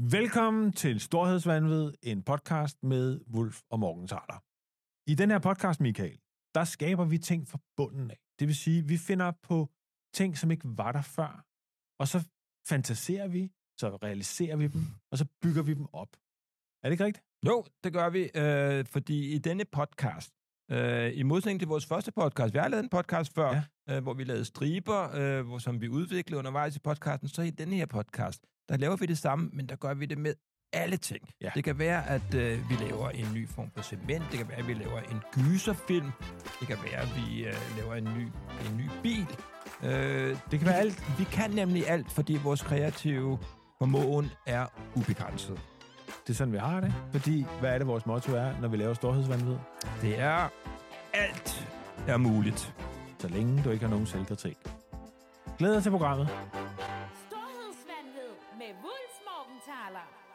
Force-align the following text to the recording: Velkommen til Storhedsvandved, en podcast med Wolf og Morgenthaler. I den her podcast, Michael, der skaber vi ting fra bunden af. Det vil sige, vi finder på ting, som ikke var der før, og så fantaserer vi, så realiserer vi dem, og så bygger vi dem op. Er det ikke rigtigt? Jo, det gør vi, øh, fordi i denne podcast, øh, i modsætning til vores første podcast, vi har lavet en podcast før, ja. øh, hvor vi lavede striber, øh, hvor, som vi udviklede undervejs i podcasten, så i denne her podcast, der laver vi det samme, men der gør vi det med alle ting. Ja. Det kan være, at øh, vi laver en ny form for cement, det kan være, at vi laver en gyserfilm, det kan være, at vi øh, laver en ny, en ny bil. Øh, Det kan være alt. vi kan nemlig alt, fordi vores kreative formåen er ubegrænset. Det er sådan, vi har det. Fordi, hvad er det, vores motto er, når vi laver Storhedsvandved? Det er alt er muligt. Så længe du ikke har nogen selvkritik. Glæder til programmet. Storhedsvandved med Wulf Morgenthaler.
Velkommen 0.00 0.72
til 0.72 1.00
Storhedsvandved, 1.00 1.94
en 2.02 2.22
podcast 2.22 2.82
med 2.82 3.20
Wolf 3.34 3.60
og 3.70 3.78
Morgenthaler. 3.80 4.42
I 5.10 5.14
den 5.14 5.30
her 5.30 5.38
podcast, 5.38 5.80
Michael, 5.80 6.18
der 6.54 6.64
skaber 6.64 7.04
vi 7.04 7.18
ting 7.18 7.48
fra 7.48 7.58
bunden 7.76 8.10
af. 8.10 8.18
Det 8.38 8.48
vil 8.48 8.56
sige, 8.56 8.82
vi 8.82 8.96
finder 8.96 9.32
på 9.42 9.68
ting, 10.14 10.38
som 10.38 10.50
ikke 10.50 10.64
var 10.64 10.92
der 10.92 11.02
før, 11.02 11.46
og 12.00 12.08
så 12.08 12.28
fantaserer 12.68 13.28
vi, 13.28 13.52
så 13.80 13.96
realiserer 14.02 14.56
vi 14.56 14.66
dem, 14.66 14.82
og 15.12 15.18
så 15.18 15.26
bygger 15.42 15.62
vi 15.62 15.74
dem 15.74 15.86
op. 15.92 16.16
Er 16.82 16.88
det 16.88 16.92
ikke 16.92 17.04
rigtigt? 17.04 17.26
Jo, 17.46 17.64
det 17.84 17.92
gør 17.92 18.08
vi, 18.10 18.30
øh, 18.34 18.86
fordi 18.86 19.34
i 19.34 19.38
denne 19.38 19.64
podcast, 19.64 20.32
øh, 20.70 21.18
i 21.18 21.22
modsætning 21.22 21.60
til 21.60 21.68
vores 21.68 21.86
første 21.86 22.12
podcast, 22.12 22.54
vi 22.54 22.58
har 22.58 22.68
lavet 22.68 22.82
en 22.84 22.88
podcast 22.98 23.34
før, 23.34 23.50
ja. 23.50 23.96
øh, 23.96 24.02
hvor 24.02 24.14
vi 24.14 24.24
lavede 24.24 24.44
striber, 24.44 25.00
øh, 25.14 25.46
hvor, 25.46 25.58
som 25.58 25.80
vi 25.80 25.88
udviklede 25.88 26.38
undervejs 26.38 26.76
i 26.76 26.80
podcasten, 26.80 27.28
så 27.28 27.42
i 27.42 27.50
denne 27.50 27.76
her 27.76 27.86
podcast, 27.86 28.46
der 28.68 28.76
laver 28.76 28.96
vi 28.96 29.06
det 29.06 29.18
samme, 29.18 29.50
men 29.52 29.66
der 29.68 29.76
gør 29.76 29.94
vi 29.94 30.06
det 30.06 30.18
med 30.18 30.34
alle 30.72 30.96
ting. 30.96 31.28
Ja. 31.40 31.50
Det 31.54 31.64
kan 31.64 31.78
være, 31.78 32.08
at 32.08 32.34
øh, 32.34 32.70
vi 32.70 32.74
laver 32.74 33.08
en 33.10 33.26
ny 33.34 33.48
form 33.48 33.70
for 33.76 33.82
cement, 33.82 34.22
det 34.30 34.38
kan 34.38 34.48
være, 34.48 34.58
at 34.58 34.68
vi 34.68 34.74
laver 34.74 35.00
en 35.00 35.20
gyserfilm, 35.34 36.10
det 36.60 36.68
kan 36.68 36.76
være, 36.90 37.00
at 37.00 37.08
vi 37.16 37.44
øh, 37.44 37.54
laver 37.76 37.94
en 37.94 38.04
ny, 38.04 38.22
en 38.70 38.76
ny 38.76 38.90
bil. 39.02 39.26
Øh, 39.82 40.36
Det 40.50 40.58
kan 40.58 40.66
være 40.68 40.76
alt. 40.78 41.18
vi 41.18 41.24
kan 41.24 41.50
nemlig 41.50 41.88
alt, 41.88 42.12
fordi 42.12 42.38
vores 42.42 42.62
kreative 42.62 43.38
formåen 43.78 44.30
er 44.46 44.66
ubegrænset. 44.96 45.60
Det 46.26 46.30
er 46.30 46.36
sådan, 46.36 46.52
vi 46.52 46.58
har 46.58 46.80
det. 46.80 46.94
Fordi, 47.12 47.46
hvad 47.60 47.74
er 47.74 47.78
det, 47.78 47.86
vores 47.86 48.06
motto 48.06 48.34
er, 48.34 48.60
når 48.60 48.68
vi 48.68 48.76
laver 48.76 48.94
Storhedsvandved? 48.94 49.56
Det 50.02 50.18
er 50.20 50.48
alt 51.14 51.68
er 52.08 52.16
muligt. 52.16 52.74
Så 53.18 53.28
længe 53.28 53.62
du 53.64 53.70
ikke 53.70 53.84
har 53.84 53.90
nogen 53.90 54.06
selvkritik. 54.06 54.56
Glæder 55.58 55.80
til 55.80 55.90
programmet. 55.90 56.28
Storhedsvandved 59.88 60.04
med 60.04 60.04
Wulf 60.04 60.04
Morgenthaler. 60.04 60.27